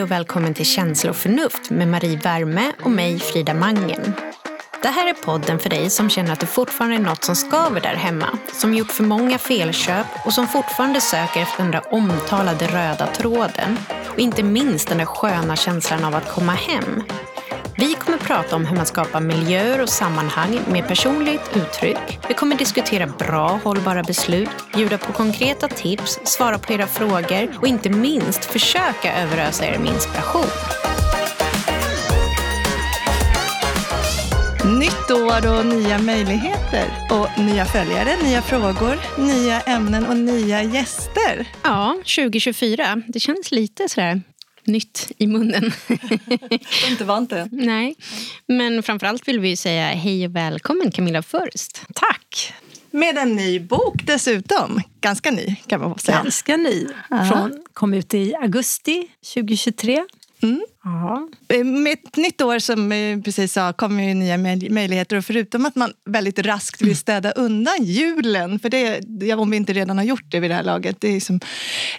[0.00, 4.12] Hej och välkommen till Känsla och förnuft med Marie Värme och mig Frida Mangen.
[4.82, 7.80] Det här är podden för dig som känner att det fortfarande är något som skaver
[7.80, 12.66] där hemma, som gjort för många felköp och som fortfarande söker efter den där omtalade
[12.66, 13.78] röda tråden.
[14.12, 17.02] Och inte minst den där sköna känslan av att komma hem.
[17.76, 22.18] Vi kommer prata om hur man skapar miljöer och sammanhang med personligt uttryck.
[22.28, 27.66] Vi kommer diskutera bra, hållbara beslut, bjuda på konkreta tips, svara på era frågor och
[27.66, 30.46] inte minst försöka överösa er med inspiration.
[34.78, 36.84] Nytt år och nya möjligheter.
[37.10, 41.48] Och nya följare, nya frågor, nya ämnen och nya gäster.
[41.62, 43.02] Ja, 2024.
[43.08, 44.22] Det känns lite sådär
[44.64, 45.72] nytt i munnen.
[46.90, 47.48] inte vant det.
[47.52, 47.96] Nej,
[48.46, 51.82] men framförallt vill vi säga hej och välkommen Camilla Först.
[51.94, 52.54] Tack.
[52.90, 54.80] Med en ny bok dessutom.
[55.00, 56.22] Ganska ny kan man säga.
[56.22, 56.86] Ganska ny.
[57.08, 60.04] Från, kom ut i augusti 2023.
[60.42, 60.60] Mm.
[60.84, 61.28] Ja.
[61.64, 64.38] Med ett nytt år som vi eh, precis sa kommer ju nya
[64.70, 65.16] möjligheter.
[65.16, 69.72] Och förutom att man väldigt raskt vill städa undan julen, för det, om vi inte
[69.72, 71.40] redan har gjort det vid det här laget, det är som,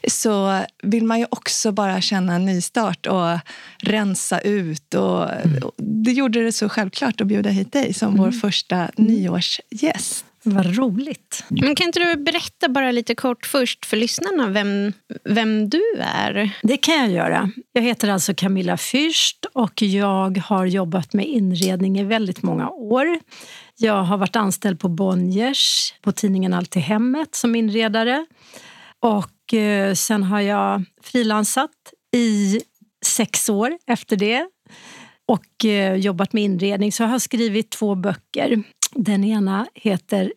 [0.07, 3.39] så vill man ju också bara känna en nystart och
[3.77, 4.93] rensa ut.
[4.93, 5.59] Och, mm.
[5.77, 8.21] Det gjorde det så självklart att bjuda hit dig som mm.
[8.21, 10.25] vår första nyårsgäst.
[10.43, 11.43] Vad roligt.
[11.49, 16.51] Men kan inte du berätta bara lite kort först för lyssnarna vem, vem du är?
[16.61, 17.51] Det kan jag göra.
[17.71, 23.19] Jag heter alltså Camilla Fürst och jag har jobbat med inredning i väldigt många år.
[23.77, 28.25] Jag har varit anställd på Bonniers, på tidningen Allt i hemmet som inredare.
[28.99, 31.71] Och eh, sen har jag frilansat
[32.15, 32.61] i
[33.05, 34.47] sex år efter det
[35.25, 36.91] och eh, jobbat med inredning.
[36.91, 38.63] Så jag har skrivit två böcker.
[38.95, 40.33] Den ena heter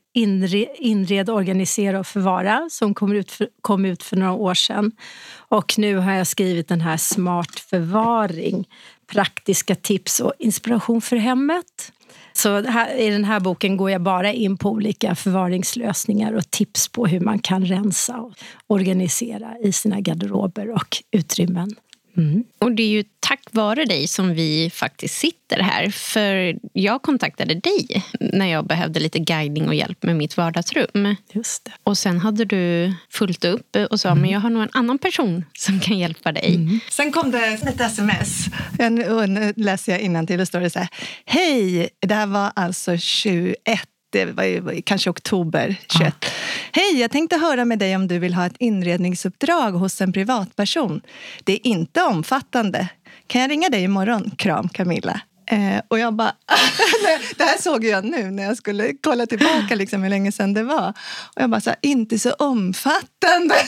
[0.79, 4.93] Inred, organisera och förvara som kom ut, för, kom ut för några år sedan.
[5.37, 8.69] Och nu har jag skrivit den här Smart förvaring.
[9.07, 11.93] Praktiska tips och inspiration för hemmet.
[12.33, 16.89] Så här, I den här boken går jag bara in på olika förvaringslösningar och tips
[16.89, 18.33] på hur man kan rensa och
[18.67, 21.75] organisera i sina garderober och utrymmen.
[22.17, 22.45] Mm.
[22.59, 25.91] Och det är ju tack vare dig som vi faktiskt sitter här.
[25.91, 31.17] För jag kontaktade dig när jag behövde lite guidning och hjälp med mitt vardagsrum.
[31.33, 31.73] Just det.
[31.83, 34.21] Och sen hade du fullt upp och sa mm.
[34.21, 36.55] men jag har nog en annan person som kan hjälpa dig.
[36.55, 36.81] Mm.
[36.91, 38.47] Sen kom det ett sms.
[38.79, 40.89] Nu läser jag innantill och står det så här.
[41.25, 46.15] Hej, det här var alltså 21 det var kanske oktober 21.
[46.21, 46.27] Ah.
[46.73, 51.01] Hej, jag tänkte höra med dig om du vill ha ett inredningsuppdrag hos en privatperson.
[51.45, 52.89] Det är inte omfattande.
[53.27, 54.31] Kan jag ringa dig imorgon?
[54.37, 55.21] Kram Camilla.
[55.51, 56.33] Eh, och jag bara...
[57.37, 60.63] det här såg jag nu när jag skulle kolla tillbaka liksom, hur länge sedan det
[60.63, 60.89] var.
[61.37, 63.55] Och jag bara, så här, inte så omfattande.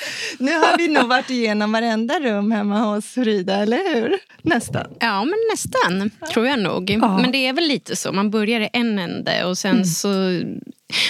[0.38, 4.18] nu har vi nog varit igenom varenda rum hemma hos Frida, eller hur?
[4.42, 4.86] Nästan.
[5.00, 6.90] Ja, men nästan, tror jag nog.
[6.90, 7.18] Ja.
[7.18, 8.12] Men det är väl lite så.
[8.12, 9.84] Man börjar i en ände och sen mm.
[9.84, 10.08] så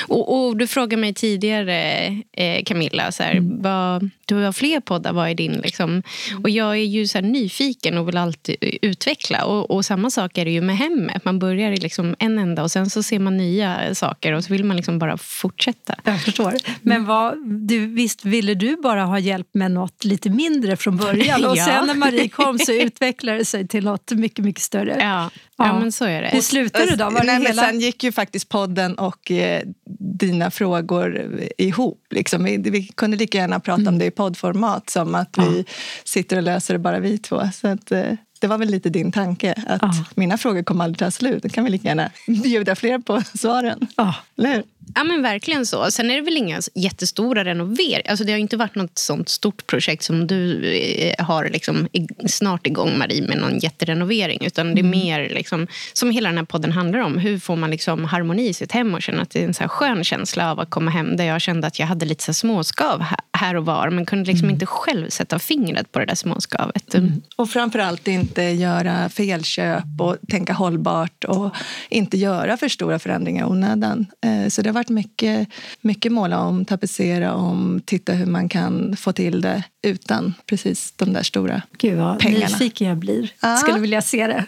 [0.09, 3.63] och, och, du frågade mig tidigare, eh, Camilla, så här, mm.
[3.63, 5.53] vad, du har fler poddar, vad är din?
[5.53, 5.91] Liksom?
[5.91, 6.43] Mm.
[6.43, 9.45] Och jag är ju så nyfiken och vill alltid utveckla.
[9.45, 11.25] Och, och, samma sak är det ju med hemmet.
[11.25, 14.53] Man börjar i liksom en ända och sen så ser man nya saker och så
[14.53, 15.95] vill man liksom bara fortsätta.
[16.05, 16.55] Jag förstår.
[16.83, 21.45] Men vad, du, visst ville du bara ha hjälp med något lite mindre från början?
[21.49, 21.65] Och ja.
[21.65, 24.97] sen när Marie kom så utvecklade det sig till något mycket, mycket större.
[25.01, 25.31] Ja.
[25.59, 26.29] Ja, men så är det.
[26.29, 27.11] Hur slutade det då?
[27.11, 27.63] Var Nej, hela...
[27.63, 29.63] Sen gick ju faktiskt podden och eh,
[29.99, 32.07] dina frågor ihop.
[32.11, 32.45] Liksom.
[32.45, 33.95] Vi, vi, kunde lika gärna prata mm.
[33.95, 35.45] om det i poddformat som att ja.
[35.49, 35.65] vi
[36.05, 37.41] sitter och löser det bara vi två.
[37.55, 40.05] Så att, eh, det var väl lite din tanke, att ja.
[40.15, 41.43] mina frågor kommer aldrig ta slut.
[41.43, 43.87] Då kan vi lika gärna bjuda fler på svaren.
[43.97, 44.15] Ja.
[44.39, 44.63] Eller hur?
[44.95, 45.91] Ja, men verkligen så.
[45.91, 48.11] Sen är det väl inga jättestora renoveringar.
[48.11, 51.89] Alltså, det har inte varit något sånt stort projekt som du eh, har liksom,
[52.27, 54.45] snart igång, Marie, med någon jätterenovering.
[54.47, 54.91] Utan det är mm.
[54.91, 57.19] mer liksom, som hela den här podden handlar om.
[57.19, 59.69] Hur får man liksom harmoni i sitt hem och känna att det är en så
[59.69, 63.05] skön känsla av att komma hem där jag kände att jag hade lite så småskav
[63.33, 64.55] här och var men kunde liksom mm.
[64.55, 66.95] inte själv sätta fingret på det där småskavet.
[66.95, 67.23] Mm.
[67.37, 71.55] Och framförallt inte göra felköp och tänka hållbart och
[71.89, 74.07] inte göra för stora förändringar i onödan.
[74.25, 75.49] Eh, så det har varit mycket,
[75.81, 81.13] mycket måla om, tapetsera om, titta hur man kan få till det utan precis de
[81.13, 82.47] där stora Gud vad pengarna.
[82.47, 83.31] nyfiken jag blir.
[83.41, 83.57] Ah.
[83.57, 84.45] Skulle vilja se det.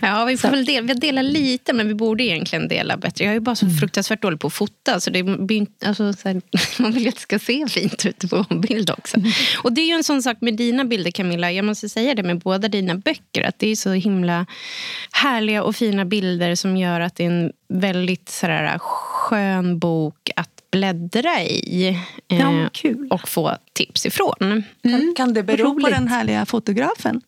[0.00, 3.24] Ja, vi får väl dela, vi delar lite, men vi borde egentligen dela bättre.
[3.24, 3.78] Jag är bara så mm.
[3.78, 5.00] fruktansvärt dålig på att fota.
[5.00, 5.24] Så det
[5.86, 6.42] alltså, så här,
[6.82, 9.16] man vill ju att det ska se fint ut på bild också.
[9.16, 9.30] Mm.
[9.62, 11.52] Och det är ju en sån sak med dina bilder, Camilla.
[11.52, 13.42] Jag måste säga det med båda dina böcker.
[13.42, 14.46] Att det är så himla
[15.12, 20.50] härliga och fina bilder som gör att det är en väldigt sådär, skön bok att
[20.70, 21.98] bläddra i
[22.28, 23.08] ja, kul.
[23.10, 24.62] och få tips ifrån.
[24.84, 25.14] Mm.
[25.16, 25.84] Kan det bero Roligt.
[25.84, 27.20] på den härliga fotografen?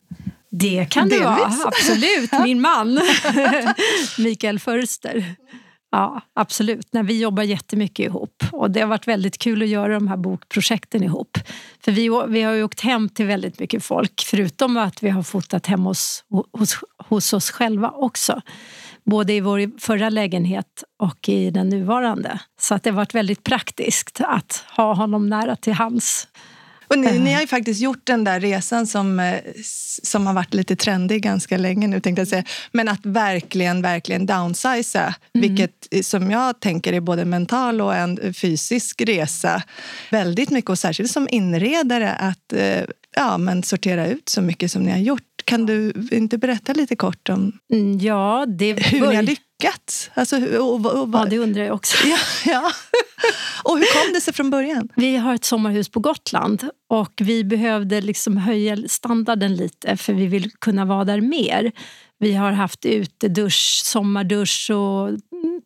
[0.51, 1.27] Det kan Delvis.
[1.27, 2.33] det vara, absolut.
[2.45, 3.01] Min man,
[4.19, 5.35] Mikael Förster.
[5.91, 6.89] Ja, absolut.
[6.91, 10.17] Nej, vi jobbar jättemycket ihop och det har varit väldigt kul att göra de här
[10.17, 11.39] bokprojekten ihop.
[11.81, 15.23] För vi, vi har ju åkt hem till väldigt mycket folk förutom att vi har
[15.23, 16.79] fotat hemma hos, hos,
[17.09, 18.41] hos oss själva också.
[19.05, 22.41] Både i vår förra lägenhet och i den nuvarande.
[22.61, 26.29] Så att det har varit väldigt praktiskt att ha honom nära till hands.
[26.89, 29.41] Och ni, ni, har ju faktiskt gjort den där resan som, eh,
[30.03, 32.01] som har varit lite trendig ganska länge nu.
[32.01, 32.45] Tänkte jag säga.
[32.73, 35.49] Men att verkligen, verkligen downsiza, mm.
[35.49, 39.63] vilket eh, som jag tänker är både mental och en fysisk resa.
[40.11, 42.83] Väldigt mycket, och särskilt som inredare, att eh,
[43.17, 45.23] ja, men sortera ut så mycket som ni har gjort.
[45.45, 49.46] Kan du inte berätta lite kort om mm, ja, det hur ni har lyckats?
[50.15, 52.07] Alltså, och, och, och, ja, det undrar jag också.
[52.07, 52.73] Ja, ja.
[53.65, 54.89] Och hur kom det sig från början?
[54.97, 60.27] Vi har ett sommarhus på Gotland och vi behövde liksom höja standarden lite för vi
[60.27, 61.73] vill kunna vara där mer.
[62.19, 65.11] Vi har haft utedusch, sommardusch och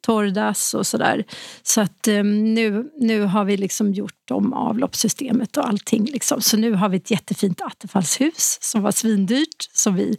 [0.00, 1.24] torrdass och sådär.
[1.62, 6.04] Så att um, nu, nu har vi liksom gjort om avloppssystemet och allting.
[6.04, 6.40] Liksom.
[6.40, 10.16] Så nu har vi ett jättefint attefallshus som var svindyrt som vi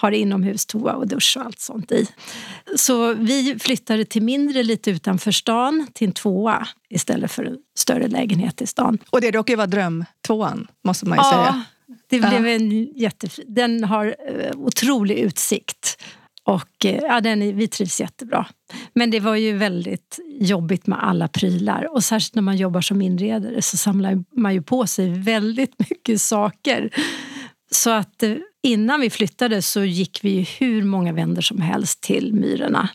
[0.00, 2.06] har inomhus toa och dusch och allt sånt i.
[2.76, 8.08] Så vi flyttade till mindre lite utanför stan, till en tvåa istället för en större
[8.08, 8.98] lägenhet i stan.
[9.10, 11.64] Och det råkar ju vara drömtvåan, måste man ju ja, säga.
[12.08, 13.44] Det blev en jättefin.
[13.48, 16.02] Den har uh, otrolig utsikt.
[16.44, 18.46] Och uh, ja, den, vi trivs jättebra.
[18.94, 21.94] Men det var ju väldigt jobbigt med alla prylar.
[21.94, 26.20] Och särskilt när man jobbar som inredare så samlar man ju på sig väldigt mycket
[26.20, 26.90] saker.
[27.70, 32.34] Så att uh, innan vi flyttade så gick vi hur många vändor som helst till
[32.34, 32.88] Myrorna.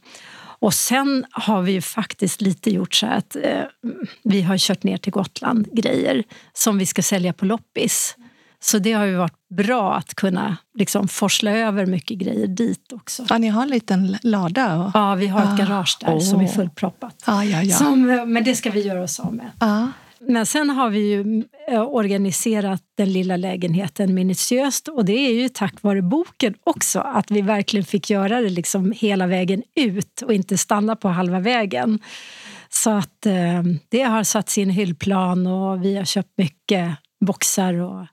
[0.59, 3.61] Och sen har vi ju faktiskt lite gjort så att eh,
[4.23, 6.23] vi har kört ner till Gotland grejer
[6.53, 8.15] som vi ska sälja på loppis.
[8.59, 13.25] Så det har ju varit bra att kunna liksom forsla över mycket grejer dit också.
[13.29, 14.75] Ja, ni har en liten lada?
[14.75, 14.91] Och...
[14.93, 16.19] Ja, vi har ett ah, garage där oh.
[16.19, 17.23] som är fullproppat.
[17.25, 17.75] Ah, ja, ja.
[17.75, 19.51] Som, eh, men det ska vi göra oss av med.
[19.57, 19.87] Ah.
[20.27, 25.49] Men sen har vi ju eh, organiserat den lilla lägenheten minutiöst och det är ju
[25.49, 30.33] tack vare boken också att vi verkligen fick göra det liksom hela vägen ut och
[30.33, 31.99] inte stanna på halva vägen.
[32.69, 36.95] Så att eh, det har satt sin hyllplan och vi har köpt mycket
[37.25, 38.05] boxar och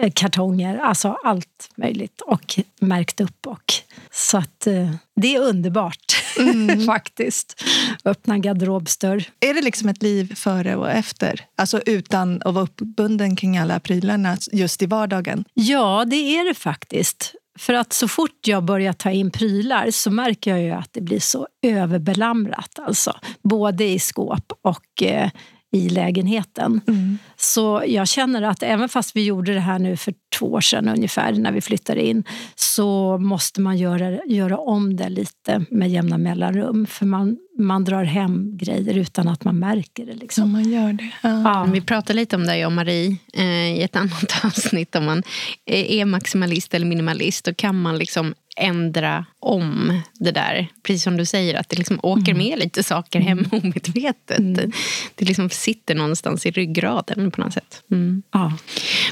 [0.00, 3.46] eh, kartonger, alltså allt möjligt och märkt upp.
[3.46, 3.72] Och,
[4.10, 6.80] så att eh, det är underbart mm.
[6.86, 7.64] faktiskt.
[8.04, 9.24] Öppna garderobsdörr.
[9.40, 11.40] Är det liksom ett liv före och efter?
[11.56, 15.44] Alltså utan att vara uppbunden kring alla prylarna just i vardagen?
[15.54, 17.34] Ja, det är det faktiskt.
[17.58, 21.00] För att så fort jag börjar ta in prylar så märker jag ju att det
[21.00, 22.78] blir så överbelamrat.
[22.78, 25.30] Alltså, både i skåp och eh,
[25.72, 26.80] i lägenheten.
[26.88, 27.18] Mm.
[27.36, 30.88] Så jag känner att även fast vi gjorde det här nu för två år sedan
[30.88, 32.24] ungefär när vi flyttade in
[32.54, 36.86] så måste man göra, göra om det lite med jämna mellanrum.
[36.86, 40.14] För man, man drar hem grejer utan att man märker det.
[40.14, 40.44] Liksom.
[40.44, 41.10] Ja, man gör det.
[41.22, 41.42] Ja.
[41.42, 41.68] Ja.
[41.72, 44.94] Vi pratade lite om det, jag och Marie, eh, i ett annat avsnitt.
[44.94, 45.22] Om man
[45.66, 50.68] är maximalist eller minimalist, då kan man liksom ändra om det där.
[50.82, 52.38] Precis som du säger, att det liksom åker mm.
[52.38, 53.50] med lite saker hem mm.
[53.50, 54.38] omedvetet.
[54.38, 54.72] Mm.
[55.14, 57.82] Det liksom sitter någonstans i ryggraden på något sätt.
[57.90, 58.22] Mm.
[58.32, 58.52] Ja.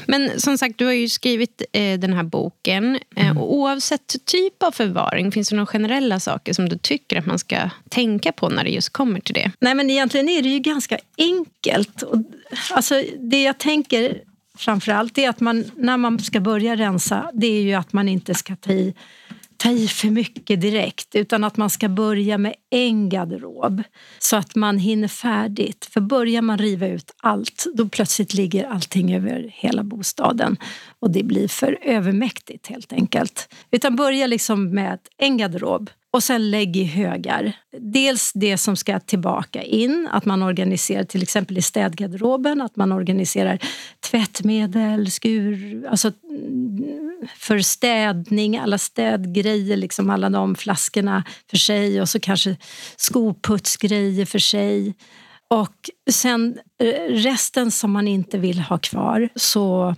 [0.05, 2.99] Men som sagt, du har ju skrivit eh, den här boken.
[3.15, 3.37] Eh, mm.
[3.37, 7.39] och oavsett typ av förvaring, finns det några generella saker som du tycker att man
[7.39, 9.51] ska tänka på när det just kommer till det?
[9.59, 12.03] Nej, men egentligen är det ju ganska enkelt.
[12.71, 14.21] Alltså, det jag tänker
[14.57, 18.09] framför allt är att man, när man ska börja rensa, det är ju att man
[18.09, 18.93] inte ska ta i
[19.57, 23.83] ta i för mycket direkt utan att man ska börja med en garderob
[24.19, 25.85] så att man hinner färdigt.
[25.85, 30.57] För börjar man riva ut allt då plötsligt ligger allting över hela bostaden
[30.99, 33.53] och det blir för övermäktigt helt enkelt.
[33.71, 37.53] Utan börja liksom med en garderob och sen lägg i högar.
[37.79, 42.91] Dels det som ska tillbaka in, att man organiserar till exempel i städgarderoben, att man
[42.91, 43.59] organiserar
[44.09, 46.11] tvättmedel, skur, alltså
[47.37, 52.57] för städning, alla städgrejer, liksom alla de flaskorna för sig och så kanske
[52.97, 54.95] skoputsgrejer för sig.
[55.47, 59.95] Och sen eh, resten som man inte vill ha kvar så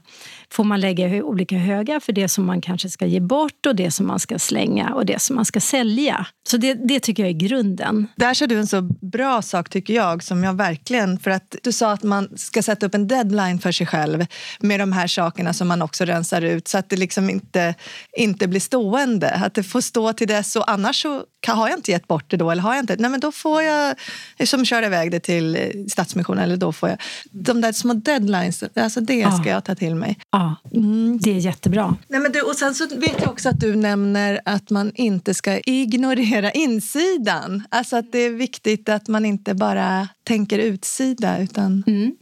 [0.52, 3.92] får man lägga olika högar för det som man kanske ska ge bort och det
[3.92, 6.26] som man ska slänga och det som man ska sälja.
[6.50, 8.08] Så det, det tycker jag är grunden.
[8.16, 11.20] Där sa du en så bra sak tycker jag, som jag verkligen...
[11.20, 14.26] För att du sa att man ska sätta upp en deadline för sig själv
[14.60, 17.76] med de här sakerna som man också rensar ut så att det liksom inte,
[18.18, 19.30] inte blir stående.
[19.30, 22.38] Att det får stå till dess och annars så har jag inte gett bort det
[22.38, 23.96] då eller har jag inte, nej men då får jag
[24.44, 26.98] som kör iväg det till Stadsmissionen eller då får jag.
[27.32, 29.52] De där små deadlines, alltså det ska ja.
[29.52, 30.20] jag ta till mig.
[30.32, 31.20] Ja, mm.
[31.22, 31.96] det är jättebra.
[32.08, 35.34] Nej, men du, och sen så vet jag också att du nämner att man inte
[35.34, 37.64] ska ignorera insidan.
[37.70, 42.16] Alltså att det är viktigt att man inte bara tänker utsida utan mm.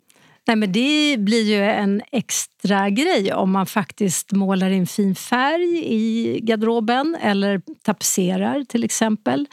[0.47, 5.83] Nej, men det blir ju en extra grej om man faktiskt målar in fin färg
[5.85, 9.47] i garderoben eller tapetserar till exempel.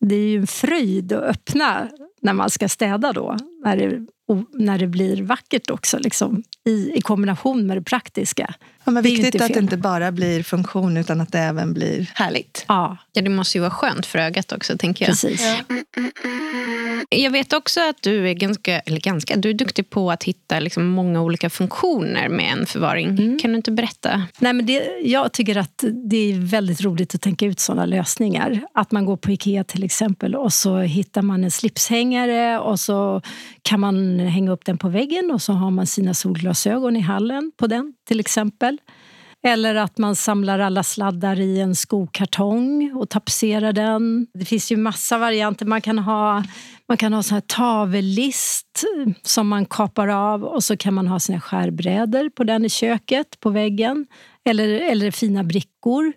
[0.00, 1.88] Det är ju en fröjd att öppna
[2.26, 4.06] när man ska städa då, när det,
[4.52, 8.54] när det blir vackert också liksom, i, i kombination med det praktiska.
[8.84, 12.64] Ja, men viktigt att det inte bara blir funktion utan att det även blir härligt.
[12.68, 12.96] Ja.
[13.12, 15.10] ja, det måste ju vara skönt för ögat också tänker jag.
[15.10, 15.42] Precis.
[15.42, 15.76] Ja.
[17.08, 20.60] Jag vet också att du är ganska, eller ganska, du är duktig på att hitta
[20.60, 23.08] liksom många olika funktioner med en förvaring.
[23.08, 23.38] Mm.
[23.38, 24.22] Kan du inte berätta?
[24.38, 28.60] Nej, men det, jag tycker att det är väldigt roligt att tänka ut sådana lösningar.
[28.74, 33.22] Att man går på Ikea till exempel och så hittar man en slipshängare och så
[33.62, 37.52] kan man hänga upp den på väggen och så har man sina solglasögon i hallen
[37.56, 38.78] på den till exempel.
[39.46, 44.26] Eller att man samlar alla sladdar i en skokartong och tapetserar den.
[44.34, 45.66] Det finns ju massa varianter.
[45.66, 46.44] Man kan ha,
[46.88, 48.84] man kan ha sån här tavellist
[49.22, 53.40] som man kapar av och så kan man ha sina skärbrädor på den i köket,
[53.40, 54.06] på väggen.
[54.44, 56.12] Eller, eller fina brickor.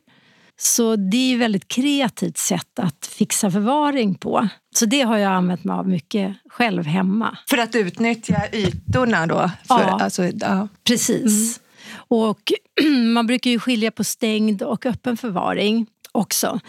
[0.60, 4.48] Så det är ett väldigt kreativt sätt att fixa förvaring på.
[4.76, 7.38] Så det har jag använt mig av mycket själv hemma.
[7.50, 9.52] För att utnyttja ytorna då?
[9.68, 10.68] För, ja, alltså, ja.
[10.84, 11.60] precis.
[11.60, 11.70] Mm.
[12.08, 12.52] Och
[13.14, 16.60] man brukar ju skilja på stängd och öppen förvaring också.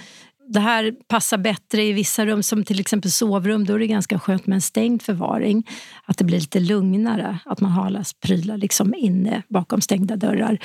[0.52, 3.64] Det här passar bättre i vissa rum, som till exempel sovrum.
[3.64, 5.66] Då är det ganska skönt med en stängd förvaring.
[6.04, 10.58] Att det blir lite lugnare, att man har alla prylar liksom inne bakom stängda dörrar.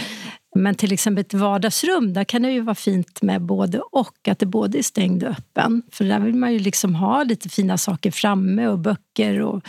[0.55, 4.27] Men till exempel ett vardagsrum, där kan det ju vara fint med både och.
[4.27, 5.83] Att det både är stängd och öppen.
[5.91, 9.63] För där vill man ju liksom ha lite fina saker framme och böcker och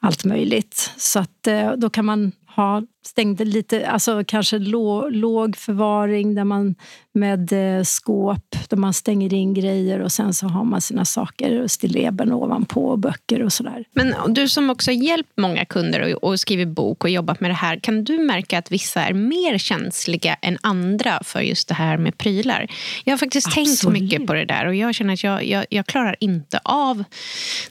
[0.00, 0.90] allt möjligt.
[0.96, 6.44] Så att eh, då kan man ha stängde lite, alltså kanske låg, låg förvaring där
[6.44, 6.74] man
[7.14, 11.66] med eh, skåp där man stänger in grejer och sen så har man sina saker,
[11.66, 13.84] stilleben ovanpå och böcker och sådär.
[13.92, 17.50] Men du som också har hjälpt många kunder och, och skrivit bok och jobbat med
[17.50, 21.74] det här, kan du märka att vissa är mer känsliga än andra för just det
[21.74, 22.66] här med prylar?
[23.04, 23.80] Jag har faktiskt Absolut.
[23.80, 27.04] tänkt mycket på det där och jag känner att jag, jag, jag klarar inte av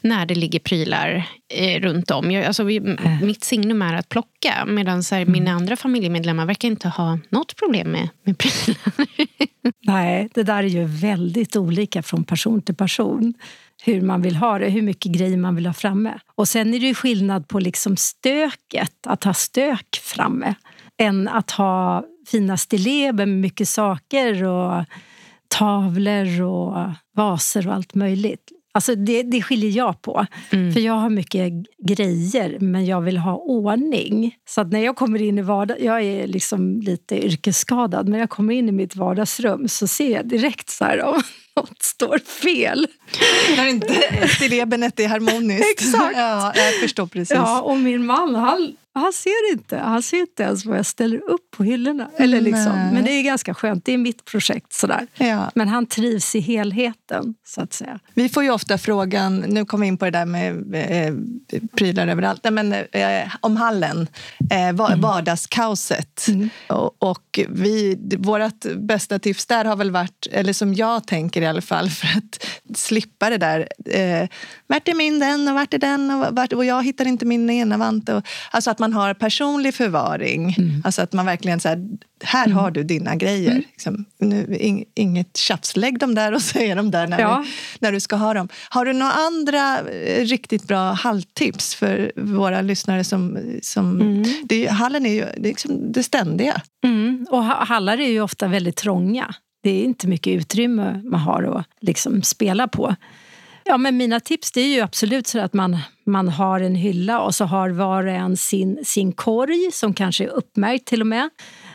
[0.01, 2.31] när det ligger prylar eh, runt om.
[2.31, 3.21] Jag, alltså, äh.
[3.21, 5.43] Mitt signum är att plocka medan så här, mm.
[5.43, 9.07] mina andra familjemedlemmar verkar inte ha något problem med, med prylar.
[9.85, 13.33] Nej, det där är ju väldigt olika från person till person.
[13.83, 16.19] Hur man vill ha det, hur mycket grejer man vill ha framme.
[16.35, 20.55] Och sen är det ju skillnad på liksom stöket, att ha stök framme
[20.97, 24.85] än att ha fina stilleber med mycket saker och
[25.47, 28.51] tavlor och vaser och allt möjligt.
[28.73, 30.25] Alltså det, det skiljer jag på.
[30.49, 30.73] Mm.
[30.73, 31.53] För jag har mycket
[31.87, 34.35] grejer, men jag vill ha ordning.
[34.49, 35.77] Så när jag kommer in i vardag...
[35.81, 40.27] Jag är liksom lite yrkesskadad, men jag kommer in i mitt vardagsrum så ser jag
[40.27, 41.21] direkt så här om
[41.55, 42.88] något står fel.
[43.58, 45.72] När inte stillebenet är harmoniskt.
[45.72, 46.17] Exakt.
[46.17, 47.36] Ja, jag förstår precis.
[47.36, 49.77] Ja, och min man, han, han ser inte.
[49.77, 52.10] Han ser inte ens vad jag ställer upp på hyllorna.
[52.17, 52.89] Eller liksom.
[52.93, 53.86] Men det är ganska skönt.
[53.86, 54.74] Det är mitt projekt.
[54.74, 55.08] Sådär.
[55.17, 55.51] Ja.
[55.55, 58.00] Men han trivs i helheten, så att säga.
[58.13, 61.13] Vi får ju ofta frågan, nu kommer vi in på det där med eh,
[61.75, 64.08] prylar överallt, men, eh, om hallen,
[64.51, 65.01] eh, mm.
[65.01, 66.27] vardagskaoset.
[66.27, 66.50] Mm.
[66.67, 71.48] Och, och vi, vårt bästa tips där har väl varit, eller som jag tänker i
[71.48, 73.67] alla fall, för att slippa det där.
[73.86, 74.29] Eh,
[74.67, 77.50] vart är min den och vart är den och, vart, och jag hittar inte min
[77.50, 78.10] ena vant.
[78.10, 80.55] Och, alltså att man har personlig förvaring.
[80.57, 80.81] Mm.
[80.86, 81.88] Alltså att man verkligen så här,
[82.24, 82.57] här mm.
[82.57, 83.51] har du dina grejer.
[83.51, 83.63] Mm.
[83.71, 87.43] Liksom, nu, in, inget tjafs, lägg dem där och så är de där när, ja.
[87.45, 88.50] du, när du ska ha dem.
[88.69, 93.01] Har du några andra eh, riktigt bra halltips för våra lyssnare?
[93.03, 94.24] som, som mm.
[94.43, 96.62] det, Hallen är ju det, är liksom det ständiga.
[96.83, 97.27] Mm.
[97.29, 99.36] Och hallar är ju ofta väldigt trånga.
[99.62, 102.96] Det är inte mycket utrymme man har att liksom spela på.
[103.63, 107.22] Ja, men mina tips det är ju absolut så att man, man har en hylla
[107.22, 111.08] och så har var och en sin, sin korg som kanske är uppmärkt till och
[111.08, 111.30] med.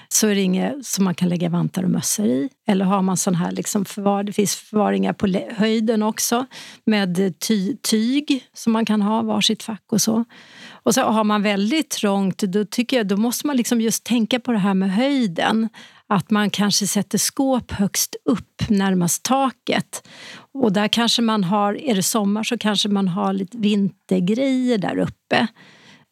[0.09, 2.49] så är det inget som man kan lägga vantar och mössor i.
[2.66, 5.26] Eller har man sån här liksom förvar, det finns förvaringar på
[5.57, 6.47] höjden också
[6.85, 10.25] med ty, tyg som man kan ha varsitt fack och så.
[10.71, 14.40] Och så har man väldigt trångt, då tycker jag då måste man liksom just tänka
[14.40, 15.69] på det här med höjden.
[16.08, 20.08] Att man kanske sätter skåp högst upp närmast taket.
[20.52, 24.98] Och där kanske man har, är det sommar så kanske man har lite vintergrejer där
[24.98, 25.46] uppe.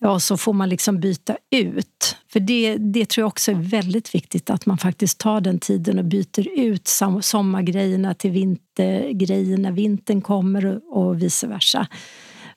[0.05, 2.17] Och så får man liksom byta ut.
[2.33, 5.99] För det, det tror jag också är väldigt viktigt att man faktiskt tar den tiden
[5.99, 6.89] och byter ut
[7.21, 11.87] sommargrejerna till vintergrejer när vintern kommer och vice versa.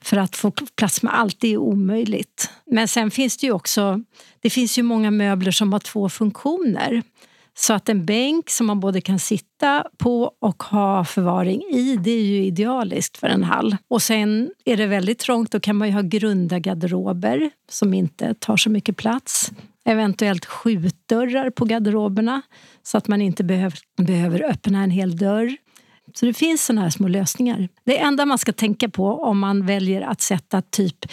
[0.00, 2.50] För att få plats med allt, det är omöjligt.
[2.66, 4.02] Men sen finns det ju också
[4.40, 7.02] det finns ju många möbler som har två funktioner.
[7.60, 12.10] Så att en bänk som man både kan sitta på och ha förvaring i, det
[12.10, 13.76] är ju idealiskt för en hall.
[13.90, 18.34] Och sen är det väldigt trångt, då kan man ju ha grunda garderober som inte
[18.34, 19.52] tar så mycket plats.
[19.84, 22.42] Eventuellt skjutdörrar på garderoberna
[22.82, 25.56] så att man inte behöver, behöver öppna en hel dörr.
[26.14, 27.68] Så det finns sådana här små lösningar.
[27.84, 31.06] Det enda man ska tänka på om man väljer att sätta typ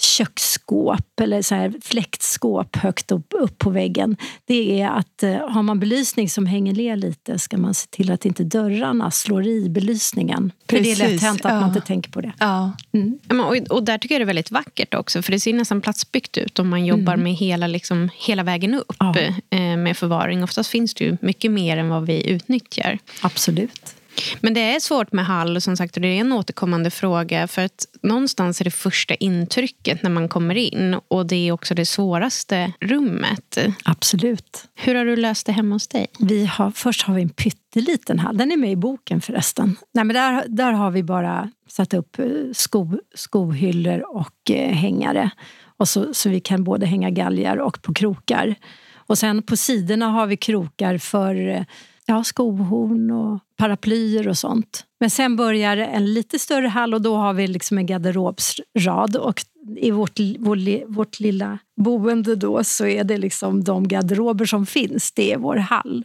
[0.00, 5.62] köksskåp eller så här fläktskåp högt upp, upp på väggen det är att eh, har
[5.62, 9.68] man belysning som hänger ner lite ska man se till att inte dörrarna slår i
[9.68, 10.52] belysningen.
[10.66, 11.60] Precis, för det är lätt hänt att ja.
[11.60, 12.32] man inte tänker på det.
[12.38, 12.72] Ja.
[12.92, 13.18] Mm.
[13.40, 16.38] Och, och där tycker jag det är väldigt vackert också för det ser nästan platsbyggt
[16.38, 17.24] ut om man jobbar mm.
[17.24, 19.14] med hela, liksom, hela vägen upp ja.
[19.50, 20.44] eh, med förvaring.
[20.44, 22.98] Oftast finns det ju mycket mer än vad vi utnyttjar.
[23.20, 23.97] Absolut.
[24.40, 27.48] Men det är svårt med hall, som sagt, och det är en återkommande fråga.
[27.48, 31.74] För att någonstans är det första intrycket när man kommer in och det är också
[31.74, 33.58] det svåraste rummet.
[33.84, 34.64] Absolut.
[34.74, 36.06] Hur har du löst det hemma hos dig?
[36.18, 38.36] Vi har, först har vi en pytteliten hall.
[38.36, 39.76] Den är med i boken förresten.
[39.94, 45.30] Nej, men där, där har vi bara satt upp eh, sko, skohyllor och eh, hängare.
[45.76, 48.54] Och så, så vi kan både hänga galgar och på krokar.
[48.94, 51.62] Och sen på sidorna har vi krokar för eh,
[52.08, 54.84] ja, skohorn och paraplyer och sånt.
[55.00, 59.16] Men sen börjar en lite större hall och då har vi liksom en garderobsrad.
[59.16, 59.42] Och
[59.76, 65.12] i vårt, vår, vårt lilla boende då så är det liksom de garderober som finns,
[65.12, 66.04] det är vår hall.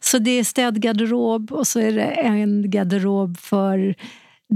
[0.00, 3.94] Så det är städgarderob och så är det en garderob för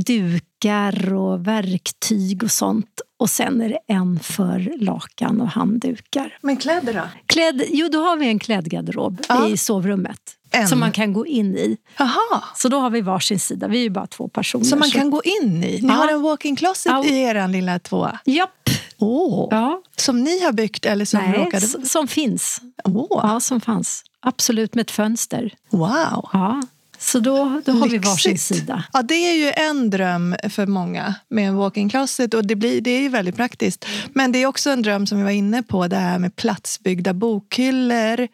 [0.06, 3.00] dukar och verktyg och sånt.
[3.22, 6.38] Och sen är det en för lakan och handdukar.
[6.40, 7.02] Men kläder då?
[7.26, 9.48] Kläd, jo, då har vi en klädgarderob ja.
[9.48, 10.18] i sovrummet.
[10.50, 10.68] En.
[10.68, 11.76] Som man kan gå in i.
[11.98, 12.44] Aha.
[12.56, 13.68] Så då har vi varsin sida.
[13.68, 14.64] Vi är ju bara två personer.
[14.64, 14.98] Som man så.
[14.98, 15.80] kan gå in i?
[15.82, 15.92] Ni ja.
[15.92, 17.04] har en walk-in closet ja.
[17.04, 18.18] i er lilla tvåa?
[18.24, 18.70] Japp.
[18.98, 19.48] Oh.
[19.50, 19.82] Ja.
[19.96, 21.86] Som ni har byggt eller som Nej, råkade...
[21.86, 22.60] som finns.
[22.84, 23.20] Oh.
[23.22, 24.04] Ja, som fanns.
[24.20, 25.54] Absolut, med ett fönster.
[25.70, 26.28] Wow.
[26.32, 26.62] Ja.
[27.02, 28.84] Så då, då har vi varsin sida.
[28.92, 32.80] Ja, det är ju en dröm för många med en walk-in closet och det, blir,
[32.80, 33.86] det är ju väldigt praktiskt.
[34.12, 37.14] Men det är också en dröm som vi var inne på, det här med platsbyggda
[37.14, 38.28] bokhyllor.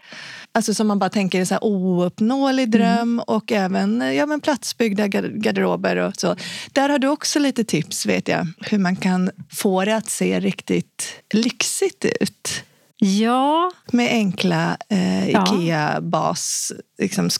[0.52, 2.70] Alltså som man bara tänker är en ouppnåelig mm.
[2.70, 3.24] dröm mm.
[3.26, 6.36] och även ja, men platsbyggda garderober och så.
[6.72, 10.40] Där har du också lite tips vet jag, hur man kan få det att se
[10.40, 12.64] riktigt lyxigt ut.
[12.96, 13.70] Ja.
[13.92, 16.78] Med enkla eh, Ikea-basskåp.
[16.98, 17.30] Liksom,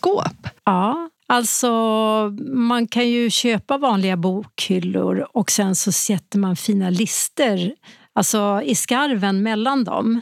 [0.65, 1.71] ja, Alltså,
[2.53, 7.75] man kan ju köpa vanliga bokhyllor och sen så sätter man fina lister
[8.13, 10.21] alltså i skarven mellan dem.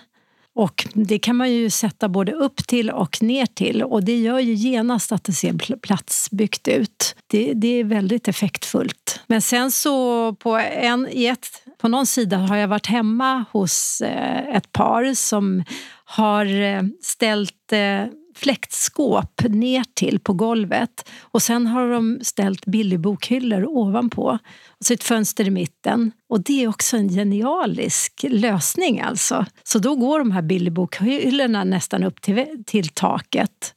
[0.55, 4.39] Och Det kan man ju sätta både upp till och ner till och det gör
[4.39, 7.17] ju genast att det ser platsbyggt ut.
[7.27, 9.21] Det, det är väldigt effektfullt.
[9.27, 11.47] Men sen så på, en, i ett,
[11.79, 15.65] på någon sida har jag varit hemma hos eh, ett par som
[16.05, 18.05] har eh, ställt eh,
[18.37, 25.05] fläktskåp ner till på golvet och sen har de ställt billigbokhyllor ovanpå och så ett
[25.05, 26.13] fönster i mitten.
[26.29, 29.47] Och det är också en genialisk lösning alltså.
[29.63, 33.75] Så då går de här billigbokhyllorna nästan upp till, till taket.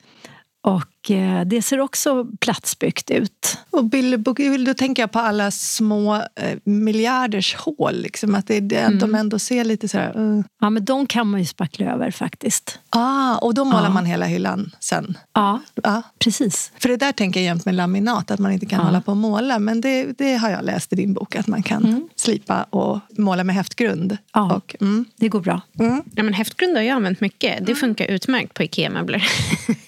[0.62, 0.99] Och
[1.46, 3.58] det ser också platsbyggt ut.
[3.70, 4.18] Och Billy
[4.66, 7.96] då tänker jag på alla små eh, miljarders hål.
[7.96, 9.00] Liksom, att det, det, mm.
[9.00, 10.18] de ändå ser lite så här...
[10.18, 10.42] Uh.
[10.62, 12.80] Ja, men de kan man ju spackla över faktiskt.
[12.90, 13.90] Ah, och då målar ja.
[13.90, 15.18] man hela hyllan sen?
[15.34, 16.72] Ja, ja, precis.
[16.80, 18.86] För det där tänker jag jämt med laminat, att man inte kan ja.
[18.86, 19.60] hålla på och måla.
[19.60, 22.10] Men det, det har jag läst i din bok, att man kan mm.
[22.16, 24.18] slipa och måla med häftgrund.
[24.34, 25.06] Ja, och, mm.
[25.16, 25.62] det går bra.
[25.80, 26.04] Mm.
[26.16, 27.58] Ja, men häftgrund har jag använt mycket.
[27.58, 27.76] Det mm.
[27.76, 29.28] funkar utmärkt på Ikea-möbler.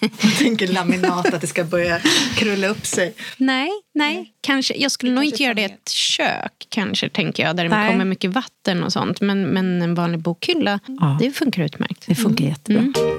[0.00, 1.98] jag tänker laminat, att det ska börja
[2.36, 3.14] krulla upp sig.
[3.36, 4.32] Nej, nej.
[4.40, 7.64] Kanske, jag skulle det nog inte göra det i ett kök, kanske, tänker jag, där
[7.64, 9.20] det kommer mycket vatten och sånt.
[9.20, 11.16] Men, men en vanlig bokhylla, ja.
[11.20, 12.04] det funkar utmärkt.
[12.06, 12.50] Det funkar mm.
[12.50, 12.80] jättebra.
[12.80, 13.12] Mm.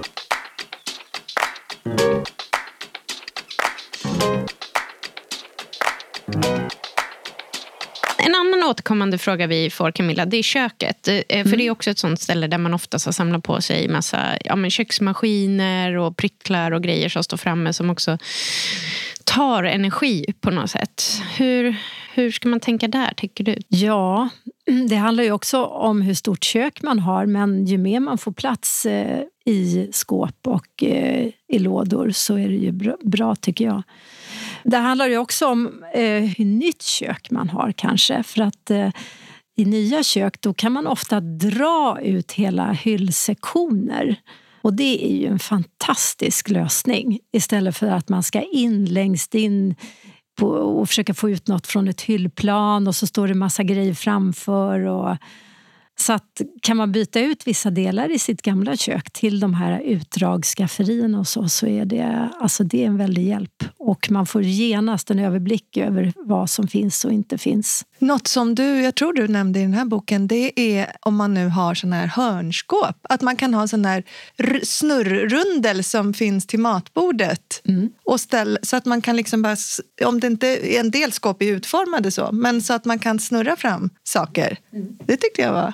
[8.74, 11.08] Återkommande fråga vi får, Camilla, det är köket.
[11.08, 11.58] Eh, För Mm.
[11.58, 14.56] det är också ett sånt ställe där man oftast har samlat på sig massa ja,
[14.56, 18.18] men köksmaskiner och pryttlar och grejer som står framme som också
[19.24, 21.04] tar energi på något sätt.
[21.38, 21.76] Hur,
[22.14, 23.56] hur ska man tänka där, tycker du?
[23.68, 24.30] Ja,
[24.90, 28.32] det handlar ju också om hur stort kök man har men ju mer man får
[28.32, 32.72] plats eh, i skåp och eh, i lådor så är det ju
[33.04, 33.84] bra tycker jag.
[34.64, 38.90] Det handlar ju också om eh, hur nytt kök man har kanske för att eh,
[39.58, 44.16] i nya kök då kan man ofta dra ut hela hyllsektioner.
[44.62, 49.76] Och det är ju en fantastisk lösning istället för att man ska in längst in
[50.40, 53.94] på, och försöka få ut något från ett hyllplan och så står det massa grejer
[53.94, 54.80] framför.
[54.80, 55.18] Och,
[56.04, 59.80] så att kan man byta ut vissa delar i sitt gamla kök till de här
[59.80, 63.64] utdragsskafferierna och så, så är det, alltså det är en väldig hjälp.
[63.78, 67.86] Och man får genast en överblick över vad som finns och inte finns.
[68.00, 71.34] Något som du, jag tror du nämnde i den här boken, det är om man
[71.34, 72.98] nu har sån här hörnskåp.
[73.02, 74.04] Att man kan ha sån här
[74.64, 77.62] snurrrundel som finns till matbordet.
[78.06, 79.56] Och ställ, så att man kan liksom bara,
[80.06, 83.20] om det inte är en del skåp är utformade så, men så att man kan
[83.20, 84.58] snurra fram saker.
[85.06, 85.74] Det tyckte jag var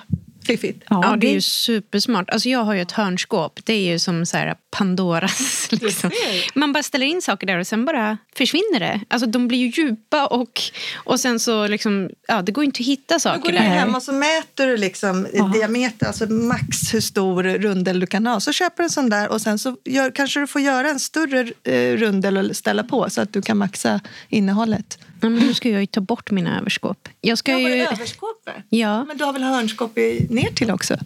[0.50, 0.84] fiffigt.
[0.90, 2.30] Ja, det är ju supersmart.
[2.30, 3.60] Alltså jag har ju ett hörnskåp.
[3.64, 5.68] Det är ju som så här Pandoras.
[5.82, 6.10] Liksom.
[6.54, 9.00] Man bara ställer in saker där och sen bara försvinner det.
[9.08, 10.60] Alltså de blir ju djupa och,
[10.94, 13.64] och sen så liksom, ja, det går inte att hitta saker går du där.
[13.64, 18.40] hem och så mäter du liksom diameter, alltså max hur stor rundel du kan ha.
[18.40, 21.00] Så köper du en sån där och sen så gör, kanske du får göra en
[21.00, 24.98] större eh, rundel och ställa på så att du kan maxa innehållet.
[25.20, 27.08] Ja, men nu ska jag ju ta bort mina överskåp.
[27.20, 27.82] Jag ska ju...
[27.82, 28.54] överskåpet?
[28.68, 30.96] Ja, Men du har väl hörnskåp i, ner till också?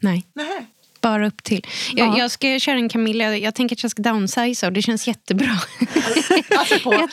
[0.00, 0.24] nej.
[0.34, 0.66] Nej.
[1.00, 1.66] Bara upp till.
[1.94, 2.18] Jag, Ja.
[2.18, 3.36] jag ska köra en Camilla.
[3.36, 5.58] Jag tänker att jag ska downsiza och det känns jättebra.
[6.58, 7.08] Alltså på,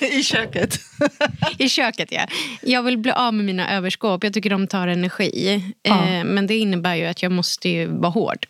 [0.04, 0.78] i köket.
[1.58, 2.26] I köket, ja.
[2.62, 4.24] Jag vill bli av med mina överskåp.
[4.24, 5.64] Jag tycker de tar energi.
[5.82, 6.04] Ja.
[6.08, 8.46] Eh, men det innebär ju att jag måste ju vara hård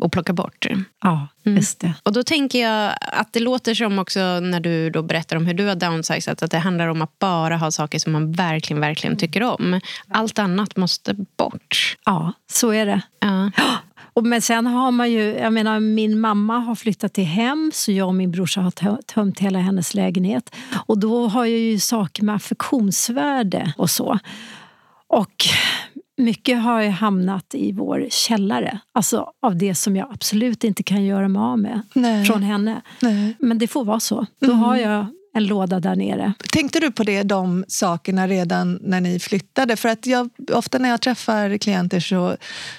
[0.00, 0.66] och plocka bort.
[1.02, 1.94] Ja, just det.
[2.02, 5.54] Och då tänker jag att det låter som också när du då berättar om hur
[5.54, 9.16] du har downsizat att det handlar om att bara ha saker som man verkligen, verkligen
[9.16, 9.80] tycker om.
[10.08, 11.96] Allt annat måste bort.
[12.04, 13.00] Ja, så är det.
[13.20, 13.50] Ja.
[14.12, 17.92] Och men sen har man ju, jag menar min mamma har flyttat till hem så
[17.92, 20.54] jag och min brorsa har tö- tömt hela hennes lägenhet.
[20.86, 24.18] Och då har jag ju saker med affektionsvärde och så.
[25.08, 25.44] Och
[26.20, 28.80] mycket har ju hamnat i vår källare.
[28.94, 32.24] Alltså av det som jag absolut inte kan göra mig av med Nej.
[32.24, 32.82] från henne.
[33.00, 33.36] Nej.
[33.38, 34.26] Men det får vara så.
[34.40, 36.32] Då har jag en låda där nere.
[36.52, 39.76] Tänkte du på det, de sakerna redan när ni flyttade?
[39.76, 42.36] För att jag, ofta när jag träffar klienter så,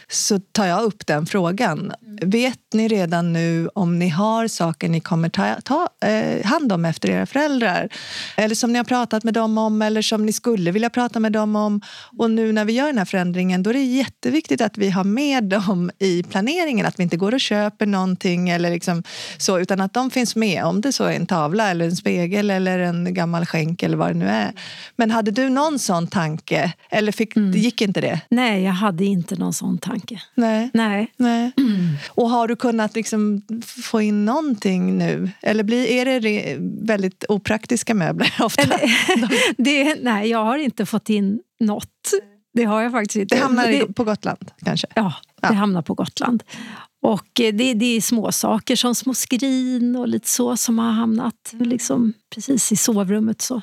[0.10, 1.92] så tar jag upp den frågan.
[2.22, 6.86] Vet ni redan nu om ni har saker ni kommer ta, ta eh, hand om
[6.86, 7.90] efter era föräldrar?
[8.38, 11.32] Eller som ni har pratat med dem om eller som ni skulle vilja prata med
[11.32, 11.82] dem om?
[12.18, 15.04] Och nu när vi gör den här förändringen då är det jätteviktigt att vi har
[15.04, 16.86] med dem i planeringen.
[16.86, 19.04] Att vi inte går och köper någonting eller liksom
[19.38, 20.64] så, utan att de finns med.
[20.64, 24.10] Om det så är en tavla eller en spegel eller en gammal skänk eller vad
[24.10, 24.54] det nu är.
[24.96, 26.74] Men hade du någon sån tanke?
[26.90, 28.22] Eller fick, gick inte det?
[28.30, 30.22] Nej, jag hade inte någon sån tanke.
[30.36, 30.70] Nej.
[30.74, 31.14] Nej.
[31.18, 31.52] Nej.
[32.10, 33.42] Och har du kunnat liksom
[33.84, 35.32] få in någonting nu?
[35.42, 38.64] Eller blir, är det väldigt opraktiska möbler ofta?
[39.58, 42.12] Det, nej, jag har inte fått in något.
[42.54, 43.36] Det har jag faktiskt inte.
[43.36, 44.88] Det hamnar Det- på Gotland kanske?
[44.96, 45.54] Ja, det Ja.
[45.54, 46.44] hamnar på Gotland.
[47.04, 50.92] Och eh, det, det är små saker som små skrin och lite så som har
[50.92, 53.42] hamnat liksom precis i sovrummet.
[53.42, 53.62] Så.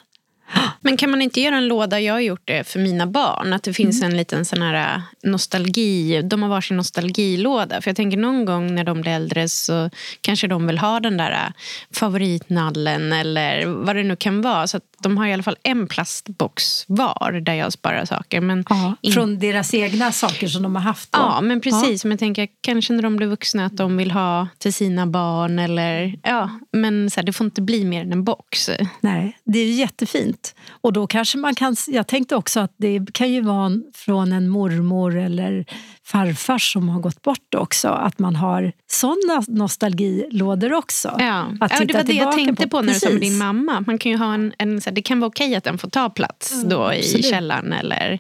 [0.81, 3.63] Men kan man inte göra en låda, jag har gjort det för mina barn, att
[3.63, 7.81] det finns en liten sån här äh, nostalgi, de har varsin nostalgilåda.
[7.81, 11.17] För jag tänker någon gång när de blir äldre så kanske de vill ha den
[11.17, 11.53] där äh,
[11.93, 14.67] favoritnallen eller vad det nu kan vara.
[14.67, 18.41] Så de har i alla fall en plastbox var där jag sparar saker.
[18.41, 21.13] Men Ja, in- från deras egna saker som de har haft.
[21.13, 21.19] Då.
[21.19, 22.05] Ja, men precis.
[22.05, 25.59] Men jag tänker kanske när de blir vuxna att de vill ha till sina barn.
[25.59, 28.71] Eller, ja, men så här, det får inte bli mer än en box.
[29.01, 30.38] Nej, det är jättefint.
[30.69, 31.77] Och då kanske man kan...
[31.87, 35.65] Jag tänkte också att det kan ju vara från en mormor eller
[36.05, 37.89] farfar som har gått bort också.
[37.89, 41.17] Att man har såna nostalgilådor också.
[41.19, 42.83] Ja, Att ja det titta var det jag tänkte på, på.
[42.83, 43.85] när du sa med din mamma.
[43.87, 46.11] Man kan ju ha en, en, så det kan vara okej att den får ta
[46.11, 47.27] plats då i absolut.
[47.27, 47.73] källaren.
[47.73, 48.19] Eller,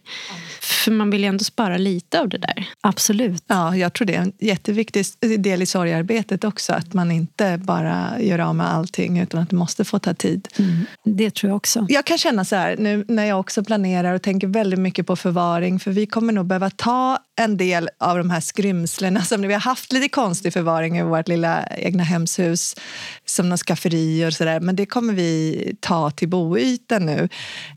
[0.68, 2.68] för man vill ju ändå spara lite av det där.
[2.81, 3.44] Absolut.
[3.46, 5.04] Ja, jag tror det är en jätteviktig
[5.38, 6.72] del i sorgarbetet också.
[6.72, 10.48] Att man inte bara gör av med allting utan att det måste få ta tid.
[11.04, 11.87] Det tror jag också.
[11.88, 15.16] Jag kan känna så här nu när jag också planerar och tänker väldigt mycket på
[15.16, 19.53] förvaring för vi kommer nog behöva ta en del av de här skrymslena som vi
[19.53, 22.77] har haft lite konstig förvaring i vårt lilla egna hemshus
[23.24, 24.61] som någon skafferi och sådär.
[24.61, 27.29] Men det kommer vi ta till boytan nu.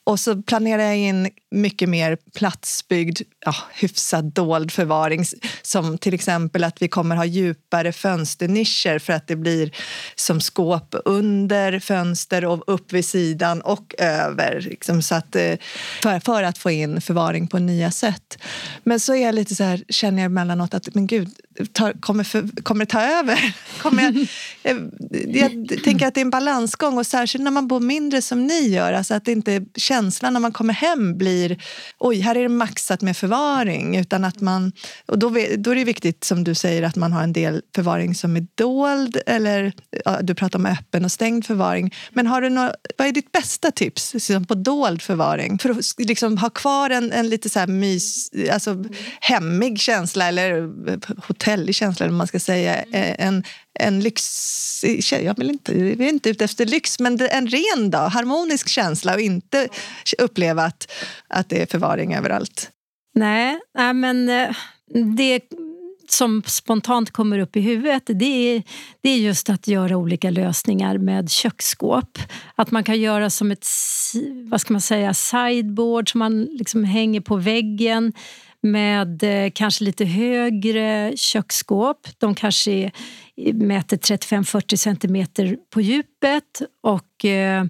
[0.04, 5.26] Och så planerar jag in mycket mer platsbyggd, ja, hyfsat dold förvaring.
[5.62, 9.71] Som till exempel att vi kommer ha djupare fönsternischer för att det blir
[10.15, 14.62] som skåp under fönster och upp vid sidan och över.
[14.62, 15.56] Liksom, så att, eh,
[16.04, 18.38] för, för att få in förvaring på nya sätt.
[18.84, 21.30] Men så är jag lite så här, känner jag emellanåt att men gud,
[21.65, 23.56] tar, kommer, för, kommer det ta över?
[23.82, 24.28] Kommer jag,
[24.63, 24.91] jag,
[25.36, 28.67] jag, tänker att det är en balansgång och särskilt när man bor mindre som ni
[28.67, 28.93] gör.
[28.93, 31.63] Alltså att inte känslan när man kommer hem blir
[32.00, 33.97] oj, här är det maxat med förvaring.
[33.97, 34.71] Utan att man,
[35.06, 38.15] och då, då är det viktigt som du säger att man har en del förvaring
[38.15, 39.74] som är dold eller
[40.06, 41.93] ja, du pratar om öppen och stängd förvaring.
[42.13, 45.60] Men har du några, vad är ditt bästa tips liksom på dold förvaring?
[45.60, 48.84] För att liksom ha kvar en, en lite så här mys, alltså
[49.19, 51.00] hemmig känsla eller eh,
[51.52, 52.76] hotellig känsla, eller man ska säga.
[52.76, 53.44] Eh, en,
[53.80, 54.84] en lyx...
[55.10, 59.14] Jag vill inte, vi är inte ute efter lyx, men en ren dag, harmonisk känsla
[59.14, 59.68] och inte
[60.18, 60.92] uppleva att,
[61.28, 62.70] att det är förvaring överallt.
[63.16, 64.56] Nej, nej men eh,
[65.18, 65.42] det
[66.10, 68.64] som spontant kommer upp i huvudet det är,
[69.02, 72.18] det är just att göra olika lösningar med köksskåp.
[72.56, 73.68] Att man kan göra som ett
[74.50, 78.14] vad ska man säga, sideboard som man liksom hänger på väggen
[78.63, 82.08] med eh, kanske lite högre köksskåp.
[82.17, 82.91] De kanske är,
[83.38, 87.65] eh, mäter 35-40 centimeter på djupet och eh,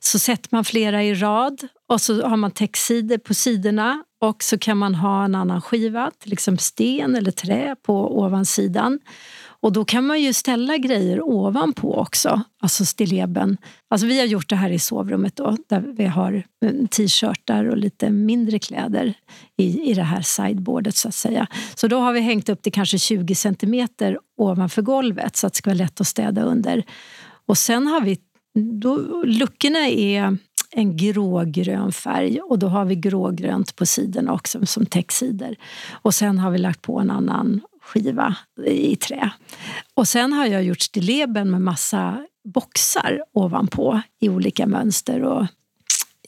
[0.00, 4.58] så sätter man flera i rad och så har man täcksidor på sidorna och så
[4.58, 8.98] kan man ha en annan skiva, till exempel sten eller trä på ovansidan.
[9.60, 13.56] Och då kan man ju ställa grejer ovanpå också, alltså stilleben.
[13.90, 17.76] Alltså vi har gjort det här i sovrummet då, där vi har eh, t-shirtar och
[17.76, 19.14] lite mindre kläder
[19.56, 21.46] i, i det här sideboardet så att säga.
[21.74, 25.56] Så då har vi hängt upp det kanske 20 centimeter ovanför golvet så att det
[25.56, 26.84] ska vara lätt att städa under.
[27.46, 28.18] Och sen har vi,
[28.54, 30.38] då, luckorna är
[30.70, 35.56] en grågrön färg och då har vi grågrönt på sidorna också som täcksidor.
[35.90, 39.30] Och sen har vi lagt på en annan skiva i trä.
[39.94, 45.46] Och sen har jag gjort stilleben med massa boxar ovanpå i olika mönster och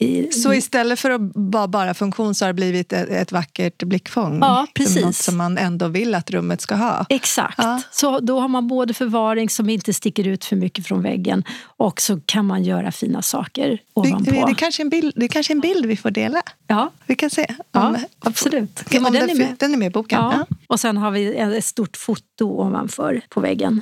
[0.01, 3.83] i, så istället för att vara bara funktion så har det blivit ett, ett vackert
[3.83, 4.39] blickfång?
[4.41, 5.03] Ja, precis.
[5.03, 7.05] Något som man ändå vill att rummet ska ha?
[7.09, 7.55] Exakt.
[7.57, 7.81] Ja.
[7.91, 12.01] Så då har man både förvaring som inte sticker ut för mycket från väggen och
[12.01, 14.31] så kan man göra fina saker ovanpå.
[14.31, 16.41] Det, det, är, kanske en bild, det är kanske en bild vi får dela?
[16.67, 16.91] Ja.
[17.05, 17.45] Vi kan se.
[17.49, 18.83] Om, ja, absolut.
[18.97, 19.55] Om, om den, är med.
[19.59, 20.19] den är med i boken?
[20.21, 20.33] Ja.
[20.49, 20.55] ja.
[20.67, 23.81] Och sen har vi ett stort foto ovanför på väggen.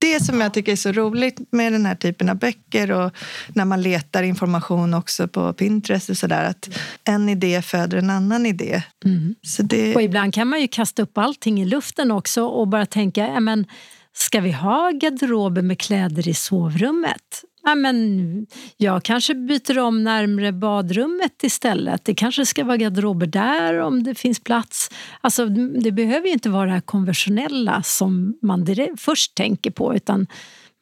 [0.00, 3.12] Det som jag tycker är så roligt med den här typen av böcker och
[3.48, 6.68] när man letar information också på Pinterest och sådär att
[7.04, 8.82] en idé föder en annan idé.
[9.04, 9.34] Mm.
[9.42, 9.94] Så det...
[9.94, 13.66] Och ibland kan man ju kasta upp allting i luften också och bara tänka, men,
[14.12, 17.44] ska vi ha garderober med kläder i sovrummet?
[17.62, 22.04] Ja, men jag kanske byter om närmre badrummet istället.
[22.04, 24.90] Det kanske ska vara garderober där om det finns plats.
[25.20, 25.46] Alltså,
[25.82, 30.26] det behöver ju inte vara det här konventionella som man direkt, först tänker på utan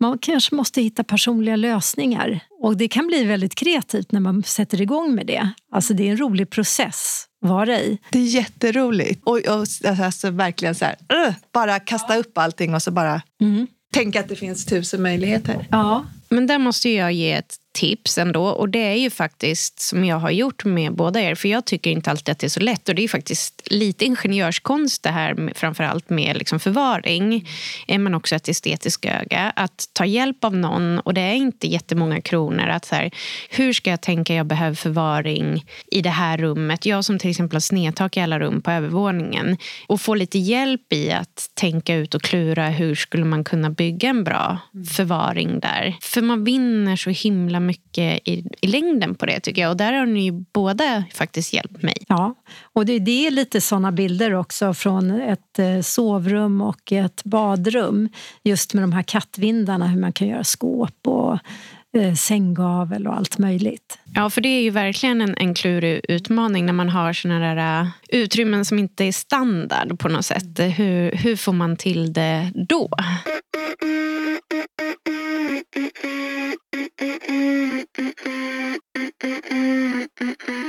[0.01, 2.41] man kanske måste hitta personliga lösningar.
[2.61, 5.51] Och det kan bli väldigt kreativt när man sätter igång med det.
[5.73, 7.99] Alltså det är en rolig process att vara i.
[8.11, 9.23] Det är jätteroligt.
[9.25, 9.67] Och, och
[10.01, 13.67] alltså, verkligen så här, uh, bara kasta upp allting och så bara mm.
[13.93, 15.67] tänka att det finns tusen möjligheter.
[15.71, 16.07] Ja.
[16.29, 18.46] Men där måste jag ge ett tips ändå.
[18.46, 21.35] Och det är ju faktiskt som jag har gjort med båda er.
[21.35, 22.88] För jag tycker inte alltid att det är så lätt.
[22.88, 27.48] Och det är faktiskt lite ingenjörskonst det här framförallt med liksom förvaring.
[27.88, 29.52] Men också ett estetiskt öga.
[29.57, 32.68] Att ta hjälp av någon och det är inte jättemånga kronor.
[32.68, 33.11] Att så här,
[33.50, 36.87] hur ska jag tänka jag behöver förvaring i det här rummet?
[36.87, 39.57] Jag som till exempel har snedtak i alla rum på övervåningen.
[39.87, 44.09] Och få lite hjälp i att tänka ut och klura hur skulle man kunna bygga
[44.09, 44.59] en bra
[44.96, 45.96] förvaring där.
[46.00, 49.71] För man vinner så himla mycket i, i längden på det tycker jag.
[49.71, 51.97] Och där har ni ju båda faktiskt hjälpt mig.
[52.09, 52.35] Ja,
[52.73, 58.09] och det, det är lite såna bilder också från ett eh, sovrum och ett badrum.
[58.44, 61.38] Just med de här kattvindarna, hur man kan göra skåp och
[61.97, 63.99] eh, sänggavel och allt möjligt.
[64.14, 67.83] Ja, för det är ju verkligen en, en klurig utmaning när man har såna där
[67.83, 70.59] uh, utrymmen som inte är standard på något sätt.
[70.59, 72.88] Hur, hur får man till det då?
[77.99, 80.67] Mm-mm-mm-mm-mm-mm-mm-mm.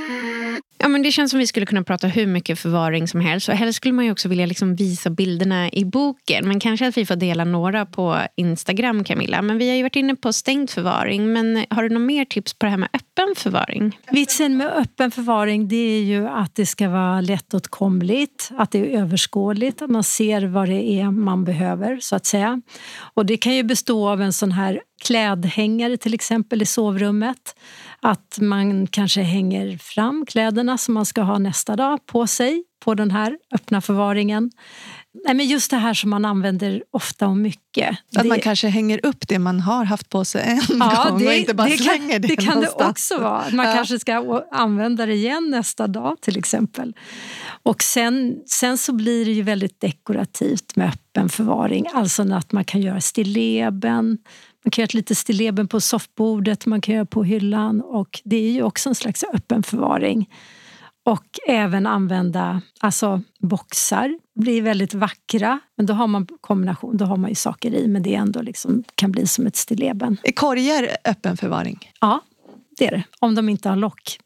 [1.00, 3.48] Men det känns som vi skulle kunna prata hur mycket förvaring som helst.
[3.48, 6.48] Och helst skulle man ju också vilja liksom visa bilderna i boken.
[6.48, 9.42] Men kanske att vi får dela några på Instagram, Camilla.
[9.42, 11.32] Men vi har ju varit inne på stängd förvaring.
[11.32, 13.98] Men har du några mer tips på det här med öppen förvaring?
[14.10, 19.00] Vitsen med öppen förvaring det är ju att det ska vara lättåtkomligt, att det är
[19.00, 22.62] överskådligt, att man ser vad det är man behöver så att säga.
[23.14, 27.54] Och det kan ju bestå av en sån här klädhängare till exempel i sovrummet.
[28.02, 32.94] Att man kanske hänger fram kläderna som man ska ha nästa dag på sig på
[32.94, 34.50] den här öppna förvaringen.
[35.24, 37.90] Nej, men just det här som man använder ofta och mycket.
[38.16, 41.18] Att det, man kanske hänger upp det man har haft på sig en ja, gång
[41.18, 42.90] det, och inte bara det slänger kan, det Det kan det någonstans.
[42.90, 43.44] också vara.
[43.52, 43.72] Man Ja.
[43.74, 46.94] kanske ska använda det igen nästa dag till exempel.
[47.62, 51.86] Och sen, sen så blir det ju väldigt dekorativt med öppen förvaring.
[51.92, 54.18] Alltså att man kan göra stilleben,
[54.64, 58.36] man kan göra ett litet stilleben på soffbordet, man kan göra på hyllan och det
[58.36, 60.28] är ju också en slags öppen förvaring.
[61.04, 64.18] Och även använda alltså boxar.
[64.34, 65.60] blir väldigt vackra.
[65.76, 68.84] Men då har man kombination, då har man ju saker i men det ändå liksom
[68.94, 70.16] kan bli som ett stilleben.
[70.22, 71.92] Är korgar öppen förvaring?
[72.00, 72.20] Ja,
[72.78, 73.04] det är det.
[73.18, 74.18] Om de inte har lock.